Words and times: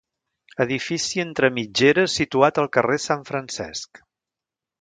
Edifici 0.63 1.21
entre 1.25 1.51
mitgeres 1.59 2.17
situat 2.21 2.61
al 2.63 2.71
carrer 2.79 2.99
Sant 3.07 3.25
Francesc. 3.31 4.03